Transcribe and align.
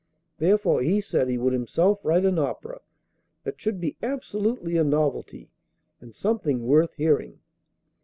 Therefore 0.39 0.81
he 0.81 0.99
said 0.99 1.29
he 1.29 1.37
would 1.37 1.53
himself 1.53 1.99
write 2.03 2.25
an 2.25 2.39
opera 2.39 2.81
that 3.43 3.61
should 3.61 3.79
be 3.79 3.97
absolutely 4.01 4.75
a 4.75 4.83
novelty 4.83 5.51
and 5.99 6.15
something 6.15 6.65
worth 6.65 6.95
hearing. 6.95 7.39